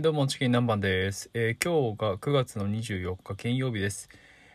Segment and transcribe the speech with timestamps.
[0.00, 1.28] どうも、チキン南蛮です。
[1.34, 4.08] えー今日が9月の24日金曜日です。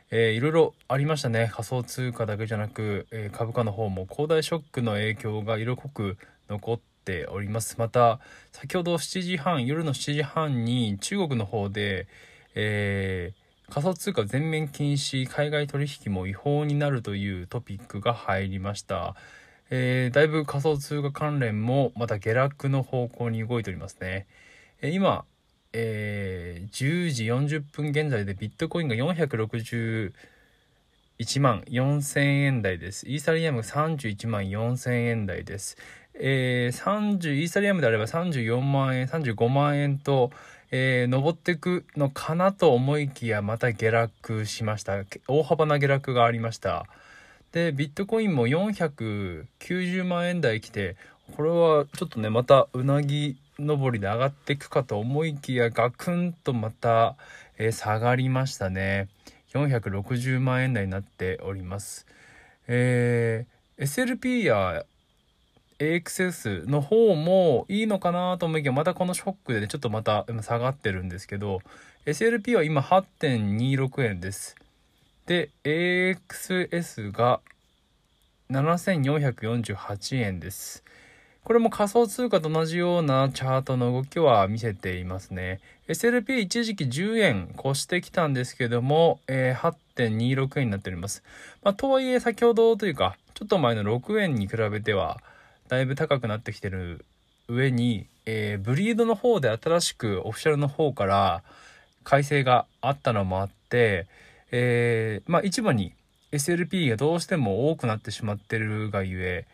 [0.09, 1.51] えーいろいろありましたね。
[1.53, 6.17] 仮想通貨だけじゃなく、えー株価の方も恒大ショックの影響が色濃く
[6.49, 7.75] 残っております。
[7.77, 8.19] また、
[8.53, 12.07] 先ほど7時半、夜の7時半に中国の方で、
[12.55, 19.15] えー仮想通貨全面禁止、海外取引も違法になるというトピックが入りました。
[19.69, 24.25] えーだいぶ仮想通貨関連もまた下落の方向に動いておりますね。
[24.81, 25.23] 今、
[25.77, 30.11] えー10時40分現在でビットコインが461
[31.41, 33.09] 万4000円台です。
[33.09, 35.77] イーサリアムが31万4000円台です。
[36.13, 40.31] えー30イーサリアムであれば34万円、35万円と、
[40.71, 45.03] えー上っていくのかなと思いきやまた下落しました。
[45.27, 46.85] 大幅な下落がありました。
[47.51, 50.95] で、ビットコインも490万円台来て、
[51.35, 57.15] これはちょっとね、またうなぎ登りで上がっていくかと思いきや、ガクンとまた、
[57.71, 59.07] 下がりましたね。
[59.53, 62.05] 460万円台になっております。
[62.67, 64.85] えー SLP や
[65.79, 71.59] AXS の方もいいのかなと思いきや、またこのショックでね、ちょっとまた下がってるんですけど、
[72.05, 74.55] SLP は今8.26円です。
[75.25, 77.41] で、AXS が
[78.49, 80.85] 7448円です。
[81.45, 85.59] これも仮想通貨と同じようなチャートの動きは見せていますね。
[85.87, 91.21] SLP 一時期10円越してきたんですけども、えー8.26円になっております。
[91.63, 95.21] まあ、とはいえ先ほどというか、ちょっと前の6円に比べては、
[95.67, 97.05] だいぶ高くなってきてる
[97.47, 101.43] 上に、えーブリードの方で新しくオフィシャルの方から
[102.03, 104.07] 改正があったのもあって、
[104.49, 105.93] えーまあ市場に
[106.31, 109.45] SLP がどうしても多くなってしまってるがゆえ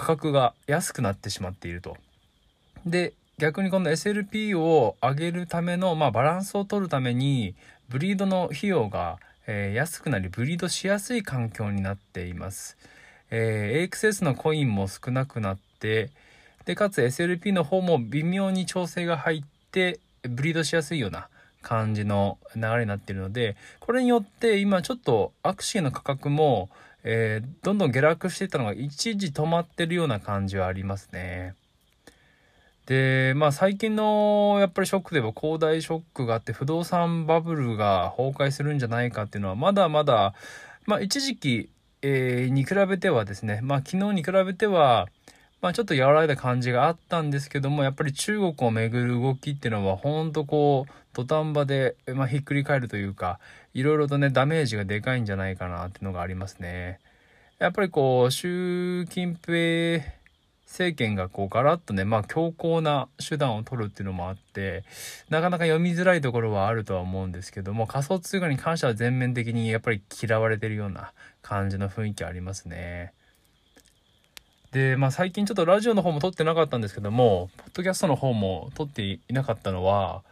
[0.00, 1.98] 価格が安くなってしまっていると。
[2.86, 7.54] で逆にこの SLP を上げるための、まあ、バランスを取るために
[7.90, 12.78] ブリードの費用が、えー安くなりブリードしやすい環境になっています。
[13.30, 16.10] えー AXS のコインも少なくなって
[16.64, 21.28] でかつ SLP の方も微妙に調整が入ってブリードしやすいような
[21.60, 26.70] 感じの流れになっているのでこれによって今ちょっとアクシーの価格も、
[27.04, 31.54] えーどんどん下落していったのが一時止まってるような感じはありますね。
[32.86, 40.34] でまあ最近のやっぱりショックでは恒大ショックがあって不動産バブルが崩壊するんじゃないかっていうのはまだまだ
[40.86, 41.70] まあ一時期、
[42.02, 45.08] えーに比べてはですねまあ昨日に比べては
[45.60, 53.40] まあちょっと和らいだ感じがあったんですけどもやっぱり中国をめぐる動きっていうのはほんとこう土壇場で、まあ、ひっくり返るというか
[53.74, 56.98] いろいろとねダメージがでかいんじゃないかなっていうのがありますね。
[57.58, 60.02] やっぱりこう習近平
[60.64, 64.84] 政権がこうガラッとねまあ強硬な手段を取るっていうのもあって
[65.28, 71.12] なかなか読みづらいところはあるとは思うんですけども仮想通貨に関しては全面的にやっぱり嫌われてるような
[71.42, 73.12] 感じの雰囲気ありますね。
[74.72, 80.22] でまあ最近ちょっとラジオの方も撮ってなかったんですけどもポッドキャストの方も撮っていなかったのは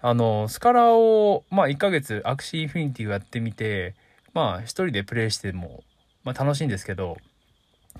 [0.00, 3.94] あのスカラをまあ1ヶ月 Axie Infinity をやってみて
[4.32, 5.82] まあ一人でプレイしても、
[6.24, 7.18] まあ、楽しいんですけど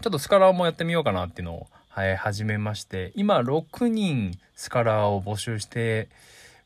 [0.00, 6.08] ちょっとスカラーもやってみようかなっていうのを、はい、始めまして今6人スカラーを募集して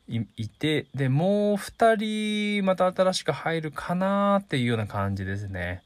[0.07, 5.83] いいてでもう2人また新しく入るかなっていうような感じですね。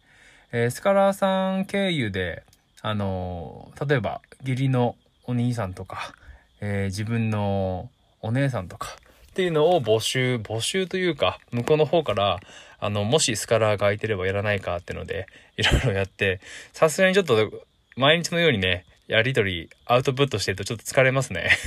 [0.51, 2.43] えースカラーさん経由で
[2.85, 6.13] あの例えば義理のお兄さんとか、
[6.61, 7.89] えー自分の
[8.21, 8.95] お姉さんとか
[9.31, 12.39] っていうのを募集募集というか向こうの方から
[12.79, 15.25] あのもしスカラーが空いてればやらないかっていうので
[15.57, 16.41] いろいろやって
[16.73, 17.51] さすがにちょっと
[17.97, 21.57] 毎日のようにねやり取りアウトプットしてるとちょっと疲れますね。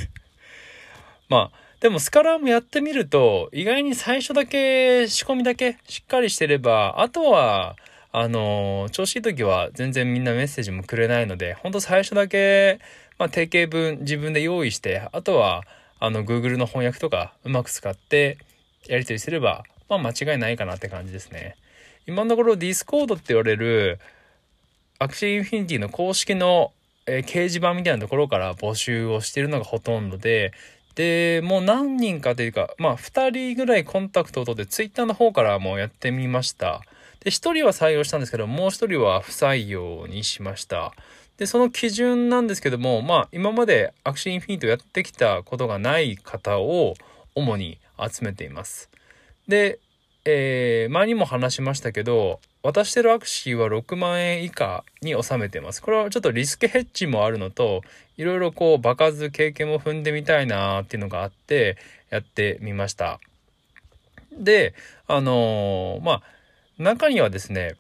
[1.28, 7.74] まあでもスカラーもやってみると意外に最初だけ仕込みだけしっかりしてればあとは
[8.12, 12.80] あの調子いい時は全然みんなメッセージもくれないのでほんと最初だけ、
[13.18, 15.64] まあ、定型文自分で用意してあとは
[16.00, 18.38] あの Google の翻訳とかうまく使って
[18.86, 21.56] やり取りすれば、まあ、間違いないかなって感じですね。
[22.06, 23.98] 今のところ Discord って言われる
[24.98, 26.72] Axie Infinity の公式の、
[27.06, 30.52] えー掲示板みたいなところから募集をしているのがほとんどで
[30.94, 36.82] でもう何人かというかまあ2人ぐらいコンタクトを取って Twitter の方からもやってみました
[37.20, 40.92] で1人は採用したんですけどもう1人は不採用にしました
[41.36, 46.94] でその基準なんですけどもまあ今まで Axie Infinity をやってきたことがない方を
[47.34, 48.88] 主に集めています
[49.46, 49.78] で、
[50.24, 55.80] えー前にも話しましたけど渡してる Axie は6万円以下に収めてます。
[55.80, 57.82] これはちょっとリスクヘッジもあるのと、
[58.16, 61.76] いろいろこう場数経験も踏んでみたいなっていうのがあって、
[62.10, 63.20] やってみました。
[64.32, 64.74] で、
[65.06, 66.22] あのー、まあ、
[66.78, 67.74] 中にはですね、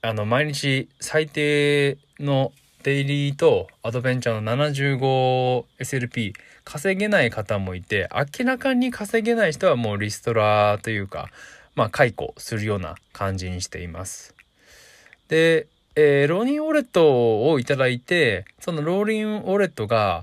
[0.00, 2.52] あの、毎日最低の
[2.84, 6.34] デイリーとアドベンチャーの 75SLP
[6.64, 11.28] 稼げない方もいて、明らかに稼げない人はもうリストラというか、
[11.74, 14.34] まあ解雇するような感じにしています。
[15.28, 15.66] で、
[15.96, 20.22] えー、ローリンウォレットをいただいて、そのローリンウォレットが、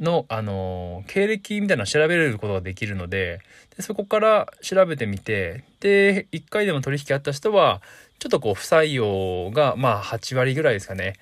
[0.00, 3.40] の、あのー、経歴みたいなのを調べれることができるので
[3.76, 7.82] で、そこから調べてみて、で、1回でも取引あった人は、
[8.18, 11.14] ちょっとこう、不採用が、まあ、8割ぐらいですかね。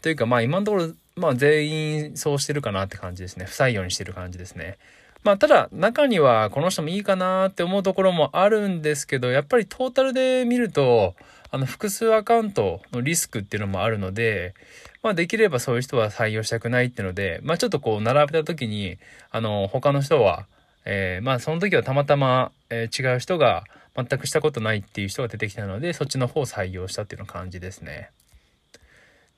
[0.00, 3.46] というか、まあ、今のところ、まあ、全員そうしてるかなって感じですね。
[3.46, 4.78] 不採用にしてる感じですね。
[5.22, 11.14] まあ、ただ、中には、この人もいいかなって思うところもあるんですけど、やっぱりトータルで見ると、
[11.50, 14.54] あの、複数アカウントのリスクっていうのもあるので、
[15.02, 18.98] まあ、できればそういう人は採用したくないっていうので、まあ、ちょっとこう、並べた時に、
[19.30, 20.46] あの、他の人は、
[20.84, 23.64] えー、まあ、その時はたまたま、えー、違う人が、
[23.96, 28.10] 全くしたことないっていう人が出てきたので、そっちの方を採用したっていうの感じですね。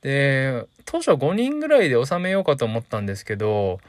[0.02, 3.80] で、当初は5人ぐらいで収めようかと思ったんですけど、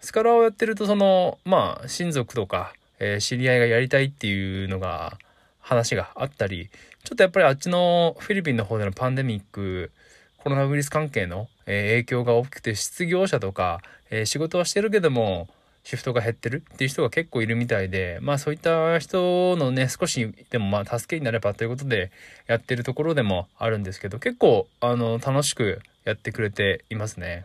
[0.00, 5.18] スカラをやってると、その、まあ、親族とか、えー、知り合いがやりたいっていうのが、
[5.60, 6.68] 話があったり、
[7.04, 9.92] ちょっとやっぱりあっちのフィリピンの方でのパンデミック、
[10.38, 13.80] コロナウイルス関係の、え影響が大きくて失業者とか、
[14.10, 15.48] え仕事はしてるけども
[15.84, 22.10] シフトが減ってるっていう人が結構いるみたいでまあそういった人のね少しでもまあ助けになればということで
[22.46, 27.44] やってるところでもあるんですけど結構あの楽しくやってくれていますね。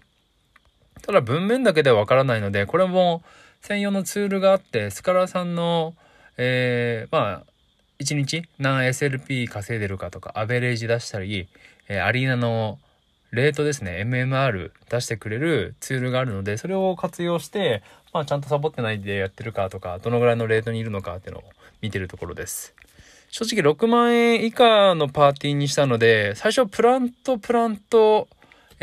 [1.02, 3.24] ただ文面だけではわからないのでこれも
[3.62, 5.94] 専用のツールがあってスカラさんの
[6.38, 7.44] えー、まあ
[8.00, 11.48] 1日何 SLP 稼いでるかとか、アベレージ出したり、
[11.88, 12.80] えー、アリーナの
[13.32, 17.84] レートですね、MMR 出してくれるツールがあるので、それを活用して、
[18.14, 21.44] まあちゃんとサボってないでやってるかとか、どのぐらいのレートにいるのかっていうのを
[21.82, 22.74] 見てるところです。
[23.30, 28.28] 正直6万円以下のパーティーにしたので、最初プラント、プラント、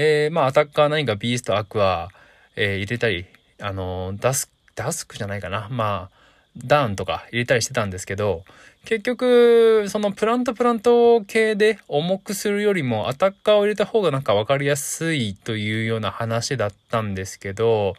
[0.04, 2.08] えー、まあアタッカー何かビースト、アクア、
[2.56, 3.24] えー、入れたり、
[3.60, 5.68] あのー、ダス、ダスクじゃないかな。
[5.70, 6.16] まあ、
[6.56, 8.42] ダウンとか入れたりしてたんですけど、
[8.84, 17.94] 結局、そのプラントプラント系で重くするよりもアタッカーを入れた方がなんか分かりやすいというような話だったんですけど、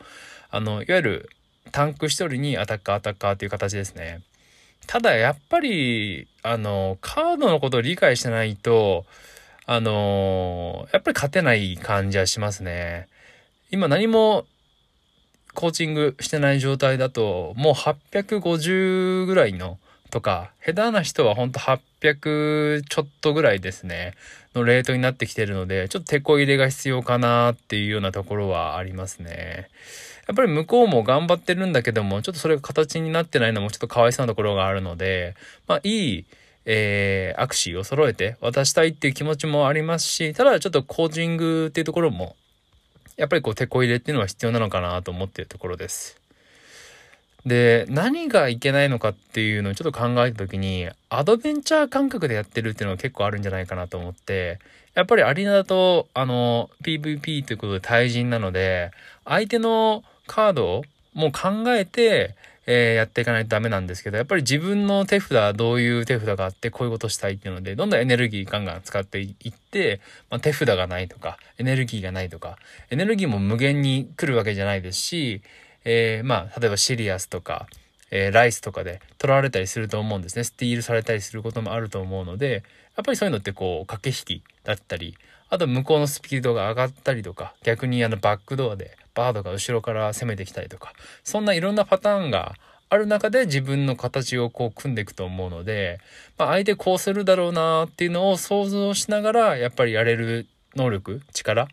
[0.51, 1.29] あの、いわゆる
[1.71, 4.19] タンク一人にアタッカーアタッカーという形ですね。
[4.87, 9.05] ただやっぱり、あの、カードのことを理解してないと、
[9.65, 13.07] あの、やっぱり勝てない感じはしますね。
[13.71, 14.45] 今何も
[15.53, 19.77] コーチングしてない状態だと、もう850ぐらいの
[20.09, 24.13] とか、下手な人はほんと800ちょっとぐらいですね、
[24.53, 29.69] のレートになってきてるので、ちょっと手こ入れが必要かなっていうようなところはありますね。
[30.27, 35.35] やっぱり向こうも頑張ってるんだけども、ちょっとそれが形になってないのもちょっとかわいそうなところがあるので、
[35.67, 36.25] まあいい、
[36.65, 42.35] えー、アクシーを揃えて渡したいっていう気持ちもありますし、ただちょっとコーチングっていうところも
[43.15, 46.19] やっぱりこう、手こ入れっていうのは必要なのかなと思ってるところです。
[47.45, 54.59] で、何がいけないのかっていうのをちょっと考えた時に、アドベンチャー感覚でやってるっていうのは結構あるんじゃないかなと思って、
[54.95, 58.91] やっぱりアリーナだと、あの、PVP ということで対人なので、
[59.25, 72.57] 相手のカードをもう考えて、えー、やっていかないとダメなんですけど、やっぱり自分の手札、どういう手札があって、こういうことしたいっていうので、どんどんエネルギーガンガン使っていって、まあ、手札がないとか、エネルギーがないとか、
[72.89, 75.41] エネルギーも無限に来るわけじゃないですし、
[75.85, 77.67] えー、まあ、例えばシリアスとか、
[78.11, 80.43] えー、ライスとかで取られたりすると思うんですね。
[80.43, 82.63] スティールされたりすることもあると思うので、
[82.95, 85.17] やっぱりそういうのってこう、駆け引きだったり、
[85.49, 90.93] あと向こうのスピードが上がったりとか、逆にあのバックドアでバードが後ろから攻めてきたりとか、
[91.23, 92.55] そんないろんなパターンが
[92.89, 95.99] ある中で自分の形をこう組んでいくと思うので、
[96.37, 101.67] まあ、相手こうするだろうなっていうのを想像しながら、やっぱりやれる能力、力、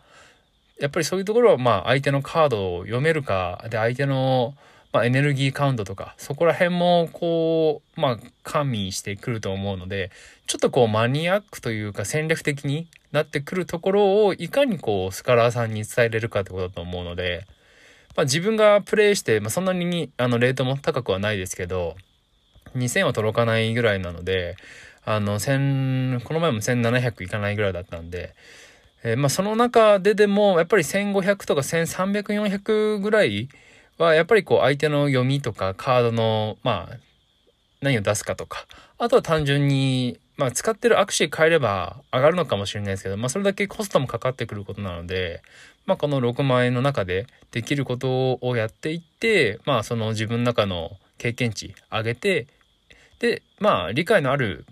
[0.81, 4.55] やっぱりそういうところは、まあ、相手のカードを読めるか、で、相手の、
[4.93, 10.11] まあ、エネルギーカウントとか、そこら辺も、こう、まあ、加味してくると思うので、
[10.47, 17.47] ちょっとこう、マニアックというか、戦略的になってくるところを、いかにこう、スカラーさんに伝えれるかってことだと思うので、
[18.17, 21.97] まあ、自分がプレイして、まあ、そんなにあのレートも高くはないですけど、
[22.77, 24.57] 2000は届かないぐらいなので、
[25.05, 28.35] あの、1000、この前も1700いかないぐらいだったんで、
[29.03, 33.49] えー、まあその中ででも、やっぱり1500とか1300、400ぐらい
[33.99, 36.97] は、やっぱりこう相手の読みとかカードの、まあ、
[37.81, 38.67] 何を出すかとか、
[38.99, 45.43] あとは単純に、まあ、使ってるアクシー変えれば上がるのかもしれないですけど、まあ、それだけコストもかかってくることなので、
[45.85, 52.47] まあ、この6万円の中でできることをやっていって、まあ、その自分の中の経験値上げて、
[53.19, 54.65] で、まあ、理解のある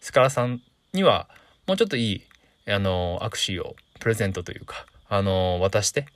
[0.00, 0.62] スカラさん
[0.94, 1.28] には、
[1.66, 2.22] もうちょっといい、
[2.66, 6.06] あの、アクシーをプレゼントというか、あの、渡して、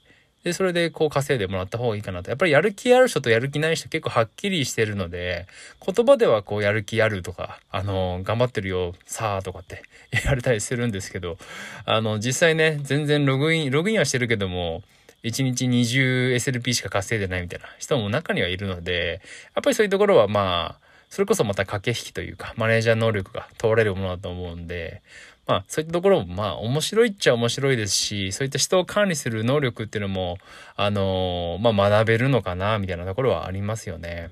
[0.44, 2.30] で、それでこう稼いでもらった方がいいかなと。
[2.30, 5.46] やっぱりやる気ある人とやる気ない人結構はっきりしてるので、
[5.84, 9.82] 言葉ではこうやる気あるとか、あの、頑張ってるよ、さあとかって
[10.12, 11.38] 言われたりするんですけど、
[11.86, 14.82] あの、実際ね、全然ログイン、ログインはしてるけども、
[15.22, 19.22] 1日 20SLP しか稼いでないみたいな人も中にはいるので、
[19.54, 25.00] やっぱりそういうところはまあ、それこそまた駆け引きというか、マネージャー能力が問われるものだと思うんで、
[25.46, 30.38] まあ、そういったところも、まあ、面白いっちゃ面白いですし、そういった人を管理する能力っていうのも、
[30.76, 34.30] あのー、まあ、学べるのかな、みたいなところはありますよね。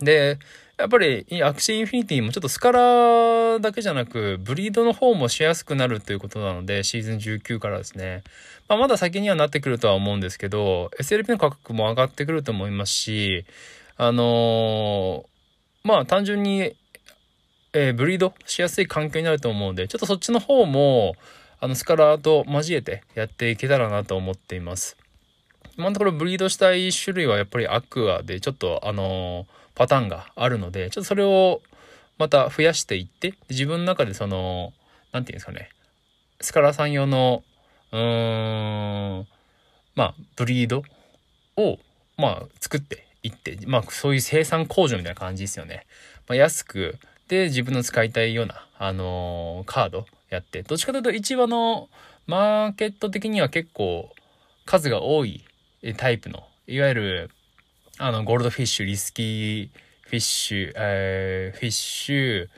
[0.00, 0.38] で、
[0.78, 8.22] やっぱり、 Axie Infinity もちょっとスカラだけじゃなく、ブリードの方もしやすくなるということなので、シーズン19からですね。
[8.68, 13.44] まあ、まだ先にはなってくるとは思うんですけど、SLP の価格も上がってくると思いますし、
[13.96, 16.76] あのー、まあ、単純に
[17.72, 21.16] えー、ブリードしやすい環境になると思うんで、ちょっとそっちの方も、
[21.60, 24.96] あの、スカラーと交えてやっていけたらなと思っています。
[25.76, 29.46] 今のところブリードしたい種類はやっぱりアクアでちょっとあのー、
[29.76, 31.62] パターンがあるので、ちょっとそれを
[32.18, 34.72] また増やしていって、自分の中でその、
[35.12, 35.70] 何て言うんですかね、
[36.40, 37.44] スカラーさん用の、
[37.92, 39.26] うーん、
[39.94, 40.82] まあ、ブリード
[41.56, 41.78] を、
[42.16, 45.86] まあ、作っていって、まあ、そういう生産工場みたいな感じですよね。
[46.26, 46.98] まあ、安く、
[47.28, 50.62] で自分の使いたいような、あのー、カードやって。
[50.62, 51.88] どっちかというと市場の
[52.26, 54.10] マーケット的には結構
[54.66, 55.44] 数が多い
[55.96, 57.30] タイプのいわゆる
[57.98, 59.70] あのゴールドフィッシュリスキー
[60.02, 62.48] フィッシュ、えー、フィッシュ、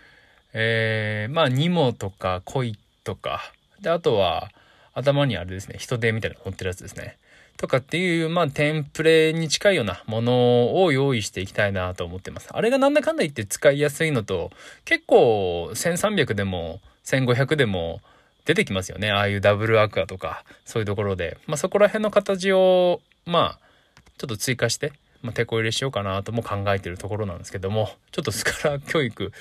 [0.53, 3.41] えー、まあニモとかコイとか。
[3.81, 4.51] であとは
[4.93, 7.17] 頭にあれですね人手みたいなの乗ってるやつですね。
[7.57, 12.49] とかっていう、まあ、テンプレに近いようなものを用意していきたいなと思ってます。
[12.51, 14.51] あれがなんだかんだ言って使いやすいのと、
[14.85, 18.01] 結構1300でも1500でも
[18.45, 19.11] 出てきますよね。
[19.11, 21.39] ああいうダブルアクアとか、そういうところで。
[21.47, 23.71] まあ、そこら辺の形を、まあ、
[24.19, 24.93] ちょっと追加して、
[25.23, 29.33] まあ、手こ入れしようかなとも考えてるところなんですけども、ちょっとスカラ教育、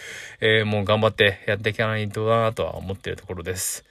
[0.41, 3.85] えー、もう頑張ってやっていかないとなとは思ってるところです。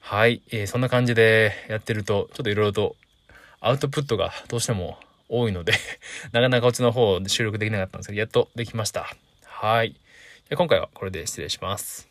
[0.00, 2.96] はい、えー、そんな感じでやってると、ちょっといろいろと
[3.60, 4.98] アウトプットがどうしても
[5.28, 5.74] 多いので
[6.32, 9.14] なかなかこっちの方で収録できなかったんですけど、やっとできました。
[9.44, 9.94] はい。
[10.50, 12.09] 今回はこれで失礼します。